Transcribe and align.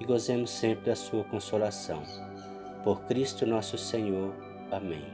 e 0.00 0.04
gozemos 0.04 0.50
sempre 0.50 0.86
da 0.86 0.96
sua 0.96 1.22
consolação. 1.22 2.02
Por 2.82 3.02
Cristo 3.02 3.46
nosso 3.46 3.76
Senhor. 3.76 4.34
Amém. 4.72 5.04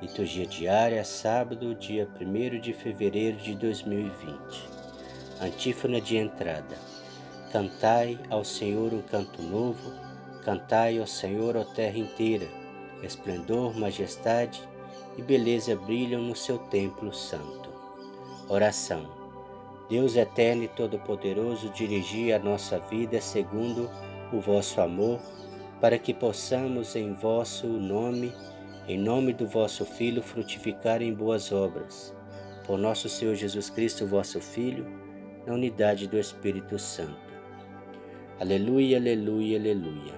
Liturgia 0.00 0.46
diária, 0.46 1.04
sábado, 1.04 1.74
dia 1.74 2.08
1 2.20 2.60
de 2.60 2.72
fevereiro 2.72 3.36
de 3.36 3.54
2020. 3.54 4.68
Antífona 5.40 6.00
de 6.00 6.16
entrada. 6.16 6.76
Cantai 7.52 8.18
ao 8.30 8.44
Senhor 8.44 8.92
um 8.92 9.02
canto 9.02 9.42
novo, 9.42 9.92
cantai 10.42 10.98
ao 10.98 11.06
Senhor 11.06 11.56
a 11.56 11.64
terra 11.64 11.98
inteira. 11.98 12.48
Esplendor, 13.02 13.78
majestade 13.78 14.62
e 15.16 15.22
beleza 15.22 15.76
brilham 15.76 16.22
no 16.22 16.34
seu 16.34 16.58
templo 16.58 17.12
santo. 17.12 17.70
Oração. 18.48 19.23
Deus 19.88 20.16
eterno 20.16 20.64
e 20.64 20.68
todo-poderoso, 20.68 21.68
dirigi 21.70 22.32
a 22.32 22.38
nossa 22.38 22.78
vida 22.78 23.20
segundo 23.20 23.90
o 24.32 24.40
vosso 24.40 24.80
amor, 24.80 25.20
para 25.80 25.98
que 25.98 26.14
possamos 26.14 26.96
em 26.96 27.12
vosso 27.12 27.66
nome, 27.66 28.32
em 28.88 28.98
nome 28.98 29.34
do 29.34 29.46
vosso 29.46 29.84
Filho, 29.84 30.22
frutificar 30.22 31.02
em 31.02 31.12
boas 31.12 31.52
obras. 31.52 32.16
Por 32.66 32.78
nosso 32.78 33.10
Senhor 33.10 33.34
Jesus 33.34 33.68
Cristo, 33.68 34.06
vosso 34.06 34.40
Filho, 34.40 34.86
na 35.46 35.52
unidade 35.52 36.06
do 36.06 36.18
Espírito 36.18 36.78
Santo. 36.78 37.34
Aleluia, 38.40 38.96
aleluia, 38.96 39.58
aleluia. 39.58 40.14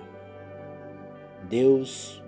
Deus, 1.49 2.23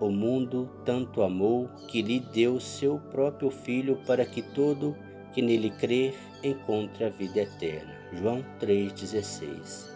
o 0.00 0.10
mundo 0.10 0.70
tanto 0.86 1.22
amou 1.22 1.68
que 1.86 2.00
lhe 2.00 2.18
deu 2.18 2.58
seu 2.58 2.98
próprio 2.98 3.50
Filho 3.50 4.00
para 4.06 4.24
que 4.24 4.40
todo 4.40 4.96
que 5.32 5.42
nele 5.42 5.70
crer 5.70 6.14
encontre 6.42 7.04
a 7.04 7.08
vida 7.08 7.40
eterna. 7.40 7.94
João 8.12 8.44
3,16 8.60 9.90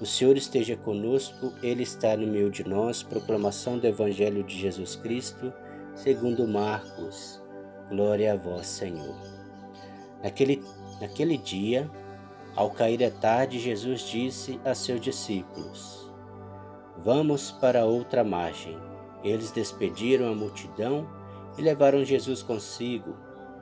O 0.00 0.06
Senhor 0.06 0.36
esteja 0.36 0.76
conosco, 0.76 1.52
Ele 1.62 1.82
está 1.82 2.16
no 2.16 2.26
meio 2.26 2.50
de 2.50 2.64
nós. 2.64 3.02
Proclamação 3.02 3.78
do 3.78 3.86
Evangelho 3.86 4.42
de 4.44 4.58
Jesus 4.58 4.96
Cristo, 4.96 5.52
segundo 5.94 6.46
Marcos. 6.46 7.42
Glória 7.88 8.34
a 8.34 8.36
vós, 8.36 8.66
Senhor. 8.66 9.16
Naquele, 10.22 10.62
naquele 11.00 11.38
dia, 11.38 11.90
ao 12.54 12.70
cair 12.70 13.02
a 13.04 13.10
tarde, 13.10 13.58
Jesus 13.58 14.02
disse 14.02 14.60
a 14.64 14.74
seus 14.74 15.00
discípulos: 15.00 16.12
Vamos 16.96 17.50
para 17.50 17.84
outra 17.84 18.22
margem. 18.22 18.76
Eles 19.24 19.50
despediram 19.50 20.30
a 20.30 20.34
multidão 20.34 21.08
e 21.56 21.62
levaram 21.62 22.04
Jesus 22.04 22.42
consigo 22.42 23.27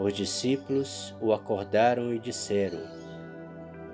Os 0.00 0.14
discípulos 0.14 1.14
o 1.20 1.30
acordaram 1.30 2.10
e 2.10 2.18
disseram: 2.18 2.80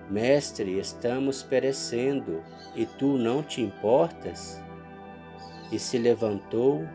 Mestre, 0.09 0.78
estamos 0.78 1.43
perecendo 1.43 2.44
e 2.77 2.87
tu 2.87 3.19
não 3.19 3.43
te 3.43 3.61
importas? 3.61 4.62
E 5.72 5.81
se 5.81 5.99
levantou 5.99 6.87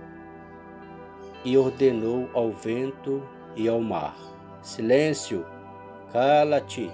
e 1.43 1.57
ordenou 1.57 2.29
ao 2.33 2.53
vento 2.53 3.21
e 3.53 3.67
ao 3.67 3.81
mar: 3.81 4.15
Silêncio, 4.61 5.45
cala-te. 6.13 6.89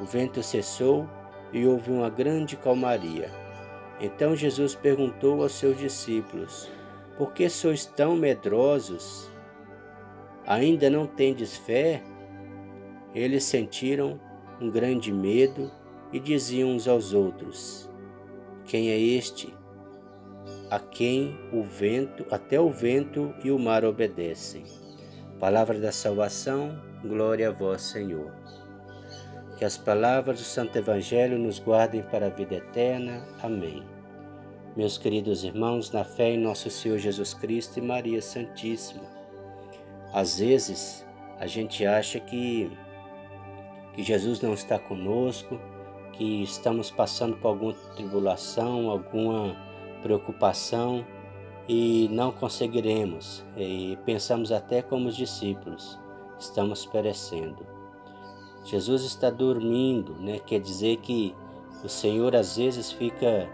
O 0.00 0.04
vento 0.04 0.40
cessou 0.40 1.10
e 1.52 1.66
houve 1.66 1.90
uma 1.90 2.08
grande 2.08 2.56
calmaria. 2.56 3.28
Então 4.00 4.36
Jesus 4.36 4.76
perguntou 4.76 5.42
aos 5.42 5.54
seus 5.54 5.76
discípulos: 5.78 6.70
Por 7.16 7.32
que 7.32 7.48
sois 7.48 7.84
tão 7.84 8.14
medrosos? 8.14 9.36
Ainda 10.48 10.88
não 10.88 11.06
tendes 11.06 11.58
fé? 11.58 12.02
Eles 13.14 13.44
sentiram 13.44 14.18
um 14.58 14.70
grande 14.70 15.12
medo 15.12 15.70
e 16.10 16.18
diziam 16.18 16.70
uns 16.70 16.88
aos 16.88 17.12
outros: 17.12 17.90
Quem 18.64 18.88
é 18.88 18.98
este? 18.98 19.54
A 20.70 20.78
quem 20.78 21.38
o 21.52 21.62
vento, 21.62 22.24
até 22.30 22.58
o 22.58 22.70
vento 22.70 23.34
e 23.44 23.50
o 23.50 23.58
mar 23.58 23.84
obedecem. 23.84 24.64
Palavra 25.38 25.78
da 25.78 25.92
salvação, 25.92 26.80
glória 27.02 27.50
a 27.50 27.52
vós, 27.52 27.82
Senhor. 27.82 28.32
Que 29.58 29.66
as 29.66 29.76
palavras 29.76 30.38
do 30.38 30.44
Santo 30.44 30.78
Evangelho 30.78 31.38
nos 31.38 31.58
guardem 31.58 32.02
para 32.02 32.24
a 32.24 32.30
vida 32.30 32.54
eterna. 32.54 33.22
Amém. 33.42 33.82
Meus 34.74 34.96
queridos 34.96 35.44
irmãos, 35.44 35.90
na 35.90 36.04
fé 36.04 36.30
em 36.30 36.38
nosso 36.38 36.70
Senhor 36.70 36.96
Jesus 36.96 37.34
Cristo 37.34 37.78
e 37.78 37.82
Maria 37.82 38.22
Santíssima, 38.22 39.17
às 40.12 40.38
vezes 40.38 41.06
a 41.38 41.46
gente 41.46 41.84
acha 41.86 42.18
que, 42.18 42.70
que 43.94 44.02
Jesus 44.02 44.40
não 44.40 44.54
está 44.54 44.78
conosco, 44.78 45.58
que 46.12 46.42
estamos 46.42 46.90
passando 46.90 47.36
por 47.36 47.48
alguma 47.48 47.74
tribulação, 47.94 48.90
alguma 48.90 49.56
preocupação 50.02 51.04
e 51.68 52.08
não 52.10 52.32
conseguiremos. 52.32 53.44
E 53.56 53.96
pensamos 54.04 54.50
até 54.50 54.82
como 54.82 55.08
os 55.08 55.16
discípulos, 55.16 55.98
estamos 56.38 56.86
perecendo. 56.86 57.66
Jesus 58.64 59.04
está 59.04 59.30
dormindo, 59.30 60.14
né? 60.16 60.40
Quer 60.40 60.60
dizer 60.60 60.96
que 60.98 61.34
o 61.84 61.88
Senhor 61.88 62.34
às 62.34 62.56
vezes 62.56 62.90
fica 62.90 63.48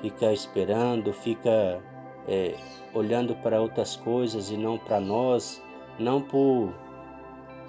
fica 0.00 0.32
esperando, 0.32 1.12
fica 1.12 1.80
é, 2.26 2.56
olhando 2.92 3.36
para 3.36 3.60
outras 3.60 3.94
coisas 3.94 4.50
e 4.50 4.56
não 4.56 4.76
para 4.76 4.98
nós 4.98 5.62
não 5.98 6.20
por 6.20 6.72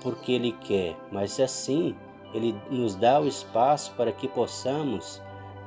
porque 0.02 0.34
Ele 0.34 0.52
quer, 0.52 0.98
mas 1.12 1.40
assim 1.40 1.96
Ele 2.34 2.56
nos 2.70 2.96
dá 2.96 3.20
o 3.22 3.28
espaço 3.28 3.94
para 3.96 4.12
que 4.12 4.28
possamos, 4.28 5.22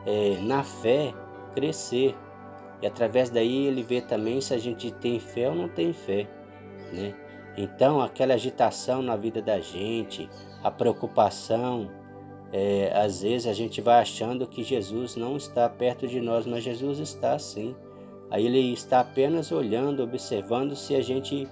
é, 0.05 0.39
na 0.43 0.63
fé, 0.63 1.15
crescer. 1.55 2.15
E 2.83 2.87
através 2.87 3.31
daí 3.31 3.67
Ele 3.67 3.83
vê 3.83 4.01
também 4.01 4.41
se 4.41 4.53
a 4.53 4.59
gente 4.59 4.91
tem 4.91 5.19
fé 5.19 5.49
ou 5.49 5.55
não 5.55 5.69
tem 5.69 5.93
fé, 5.93 6.29
né? 6.93 7.15
Então, 7.57 8.03
aquela 8.03 8.35
agitação 8.35 9.01
na 9.01 9.17
vida 9.17 9.41
da 9.41 9.59
gente, 9.59 10.29
a 10.63 10.71
preocupação, 10.71 11.91
é, 12.53 12.93
às 12.95 13.23
vezes 13.23 13.47
a 13.47 13.55
gente 13.55 13.81
vai 13.81 14.01
achando 14.01 14.47
que 14.47 14.63
Jesus 14.63 15.17
não 15.17 15.37
está 15.37 15.69
perto 15.69 16.07
de 16.07 16.21
nós, 16.21 16.47
mas 16.47 16.63
Jesus 16.63 16.99
está 16.99 17.39
sim. 17.39 17.75
Aí 18.31 18.45
ele 18.45 18.73
está 18.73 19.01
apenas 19.01 19.53
olhando, 19.53 20.03
observando 20.03 20.77
se 20.77 20.95
a 20.95 21.01
gente 21.01 21.49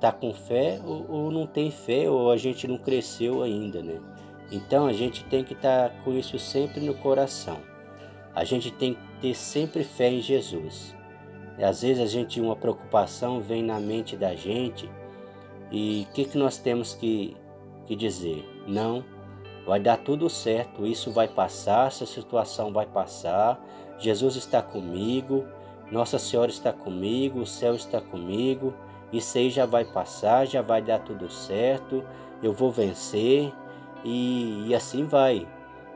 tá 0.00 0.12
com 0.12 0.32
fé 0.32 0.80
ou, 0.84 1.06
ou, 1.08 1.30
não 1.30 1.46
tem 1.46 1.70
fé 1.70 2.08
ou 2.10 2.30
a 2.30 2.36
gente 2.36 2.68
não 2.68 2.78
cresceu 2.78 3.42
ainda, 3.42 3.82
né? 3.82 4.00
Então 4.50 4.86
a 4.86 4.92
gente 4.92 5.24
tem 5.24 5.42
que 5.42 5.54
estar 5.54 5.90
tá 5.90 5.96
com 6.04 6.12
isso 6.12 6.38
sempre 6.38 6.80
no 6.80 6.94
coração. 6.94 7.58
A 8.34 8.44
gente 8.44 8.70
tem 8.70 8.94
que 8.94 9.20
ter 9.20 9.34
sempre 9.34 9.82
fé 9.82 10.10
em 10.10 10.20
Jesus. 10.20 10.94
Às 11.58 11.82
vezes 11.82 12.02
a 12.02 12.06
gente 12.06 12.40
uma 12.40 12.54
preocupação 12.54 13.40
vem 13.40 13.62
na 13.62 13.80
mente 13.80 14.16
da 14.16 14.34
gente 14.34 14.88
e 15.70 16.06
o 16.08 16.12
que, 16.12 16.24
que 16.24 16.38
nós 16.38 16.58
temos 16.58 16.94
que, 16.94 17.36
que 17.86 17.96
dizer? 17.96 18.44
Não, 18.68 19.02
vai 19.66 19.80
dar 19.80 19.96
tudo 19.96 20.28
certo, 20.28 20.86
isso 20.86 21.10
vai 21.10 21.26
passar, 21.26 21.88
essa 21.88 22.06
situação 22.06 22.72
vai 22.72 22.86
passar, 22.86 23.60
Jesus 23.98 24.36
está 24.36 24.62
comigo, 24.62 25.44
Nossa 25.90 26.18
Senhora 26.18 26.50
está 26.50 26.72
comigo, 26.72 27.40
o 27.40 27.46
céu 27.46 27.74
está 27.74 28.00
comigo, 28.00 28.74
isso 29.12 29.38
aí 29.38 29.50
já 29.50 29.66
vai 29.66 29.84
passar, 29.84 30.46
já 30.46 30.62
vai 30.62 30.82
dar 30.82 30.98
tudo 30.98 31.30
certo, 31.30 32.04
eu 32.42 32.52
vou 32.52 32.70
vencer 32.70 33.52
e, 34.04 34.66
e 34.68 34.74
assim 34.74 35.04
vai. 35.04 35.46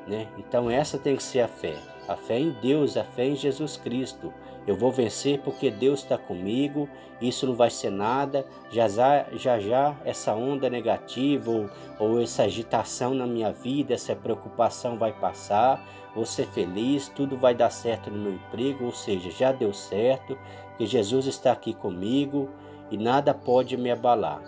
Né? 0.07 0.29
Então 0.39 0.71
essa 0.71 0.99
tem 0.99 1.17
que 1.17 1.23
ser 1.23 1.41
a 1.41 1.49
fé, 1.49 1.77
a 2.09 2.17
fé 2.17 2.39
em 2.39 2.51
Deus, 2.51 2.97
a 2.97 3.05
fé 3.05 3.27
em 3.27 3.37
Jesus 3.37 3.77
Cristo. 3.77 4.33
Eu 4.67 4.77
vou 4.77 4.93
vencer 4.93 5.41
porque 5.41 5.71
Deus 5.71 6.01
está 6.01 6.19
comigo, 6.19 6.89
isso 7.21 7.47
não 7.47 7.55
vai 7.55 7.71
ser 7.71 7.91
nada. 7.91 8.47
Já 8.71 8.89
já, 8.89 9.59
já 9.59 9.97
essa 10.05 10.35
onda 10.35 10.69
negativa 10.71 11.51
ou, 11.51 11.71
ou 11.99 12.21
essa 12.21 12.45
agitação 12.45 13.15
na 13.15 13.27
minha 13.27 13.53
vida, 13.53 13.95
essa 13.95 14.15
preocupação 14.15 14.97
vai 14.97 15.13
passar. 15.13 15.85
Vou 16.15 16.27
ser 16.27 16.47
feliz, 16.47 17.09
tudo 17.09 17.37
vai 17.37 17.55
dar 17.55 17.71
certo 17.71 18.11
no 18.11 18.19
meu 18.19 18.35
emprego, 18.35 18.85
ou 18.85 18.93
seja, 18.93 19.31
já 19.31 19.53
deu 19.53 19.73
certo, 19.73 20.37
que 20.77 20.85
Jesus 20.85 21.27
está 21.27 21.53
aqui 21.53 21.73
comigo 21.73 22.49
e 22.91 22.97
nada 22.97 23.33
pode 23.33 23.77
me 23.77 23.91
abalar. 23.91 24.43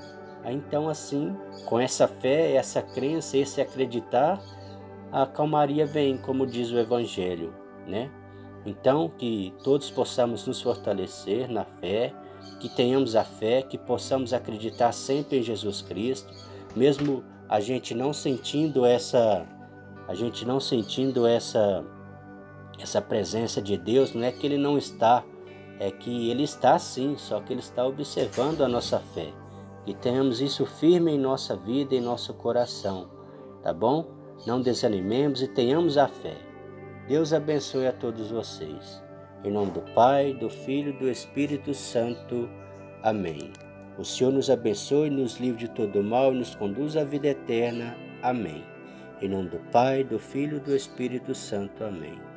Então, 0.45 0.89
assim, 0.89 1.37
com 1.67 1.79
essa 1.79 2.09
fé, 2.09 2.55
essa 2.55 2.83
crença, 2.83 3.37
esse 3.37 3.61
acreditar, 3.61 4.41
a 5.13 5.27
calmaria 5.27 5.87
vem, 5.87 6.17
como 6.17 6.47
diz 6.47 6.71
o 6.71 6.79
Evangelho, 6.79 7.55
né? 7.87 8.11
Então, 8.65 9.09
que 9.09 9.55
todos 9.63 9.91
possamos 9.91 10.47
nos 10.47 10.61
fortalecer 10.61 11.51
na 11.51 11.65
fé, 11.65 12.13
que 12.61 12.69
tenhamos 12.69 13.15
a 13.15 13.25
fé, 13.25 13.63
que 13.63 13.79
possamos 13.79 14.33
acreditar 14.33 14.93
sempre 14.93 15.39
em 15.39 15.43
Jesus 15.43 15.83
Cristo, 15.83 16.33
mesmo 16.75 17.23
a 17.49 17.61
gente 17.61 17.95
não 17.95 18.13
sentindo 18.13 18.85
essa 18.85 19.45
a 20.09 20.15
gente 20.15 20.45
não 20.45 20.59
sentindo 20.59 21.27
essa 21.27 21.85
essa 22.79 23.01
presença 23.01 23.61
de 23.61 23.77
Deus, 23.77 24.13
não 24.13 24.25
é 24.25 24.33
que 24.33 24.47
ele 24.47 24.59
não 24.59 24.77
está, 24.77 25.23
é 25.79 25.91
que 25.91 26.31
ele 26.31 26.43
está 26.43 26.79
sim, 26.79 27.17
só 27.17 27.41
que 27.41 27.53
ele 27.53 27.61
está 27.61 27.85
observando 27.87 28.63
a 28.63 28.69
nossa 28.69 28.99
fé. 28.99 29.33
Que 29.85 29.95
tenhamos 29.95 30.41
isso 30.41 30.65
firme 30.65 31.13
em 31.13 31.19
nossa 31.19 31.57
vida 31.57 31.95
e 31.95 31.99
em 31.99 32.01
nosso 32.01 32.35
coração, 32.35 33.11
tá 33.63 33.73
bom? 33.73 34.07
Não 34.47 34.61
desanimemos 34.61 35.43
e 35.43 35.49
tenhamos 35.49 35.99
a 35.99 36.07
fé. 36.07 36.37
Deus 37.09 37.33
abençoe 37.33 37.87
a 37.87 37.93
todos 37.93 38.31
vocês. 38.31 39.03
Em 39.45 39.51
nome 39.51 39.73
do 39.73 39.81
Pai, 39.93 40.33
do 40.35 40.49
Filho 40.49 40.91
e 40.91 40.99
do 40.99 41.09
Espírito 41.09 41.75
Santo. 41.75 42.49
Amém. 43.03 43.53
O 43.99 44.05
Senhor 44.05 44.33
nos 44.33 44.49
abençoe, 44.49 45.11
nos 45.11 45.37
livre 45.39 45.67
de 45.67 45.69
todo 45.69 46.03
mal 46.03 46.33
e 46.33 46.39
nos 46.39 46.55
conduz 46.55 46.97
à 46.97 47.05
vida 47.05 47.29
eterna. 47.29 47.97
Amém. 48.23 48.65
Em 49.21 49.29
nome 49.29 49.49
do 49.49 49.59
Pai, 49.71 50.05
do 50.05 50.19
Filho 50.19 50.59
e 50.59 50.61
do 50.61 50.75
Espírito 50.75 51.35
Santo. 51.35 51.85
Amém. 51.85 52.32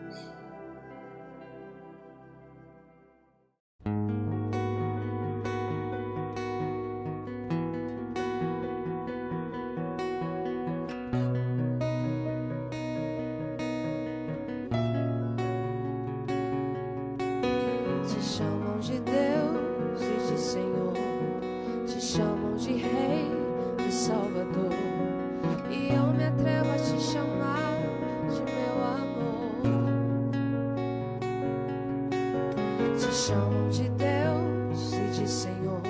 Chamam 33.11 33.69
de 33.69 33.89
Deus 33.89 34.93
e 34.93 35.19
de 35.19 35.29
Senhor, 35.29 35.81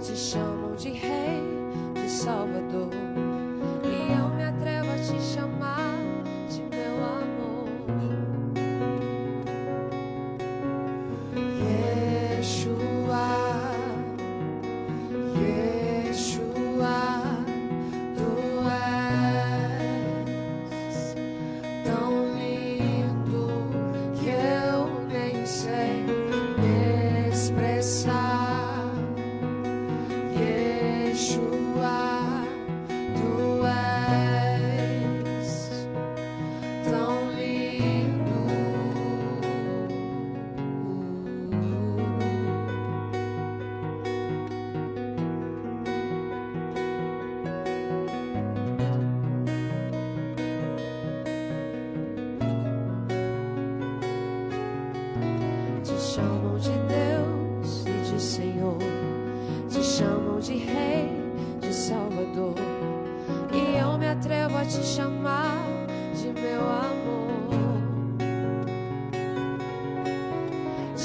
te 0.00 0.16
chamam 0.16 0.74
de 0.74 0.90
Rei, 0.90 1.42
de 1.94 2.08
Salvador. 2.08 2.88
E 3.84 4.12
eu 4.12 4.28
me 4.30 4.44
atrevo 4.44 4.90
a 4.90 4.96
te 4.96 5.20
chamar 5.20 5.93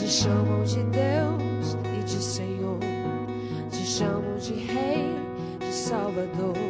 chamam 0.10 0.64
de 0.64 0.82
Deus 0.86 1.78
e 1.96 2.04
de 2.04 2.24
Senhor, 2.24 2.80
te 3.70 3.86
chamam 3.86 4.38
de 4.38 4.54
Rei, 4.54 5.16
de 5.60 5.72
Salvador. 5.72 6.69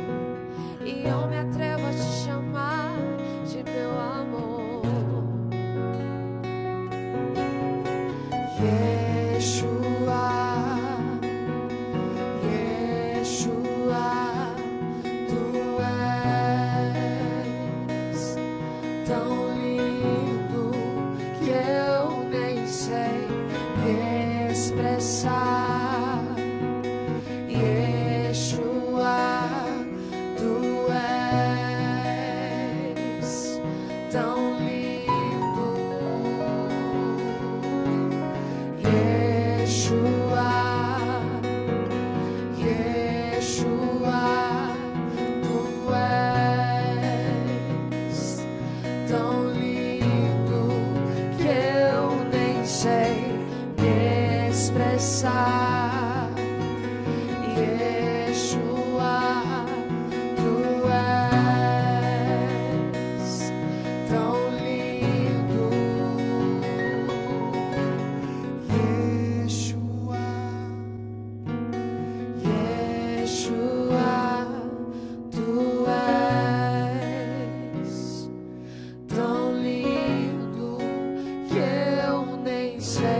say 82.79 83.18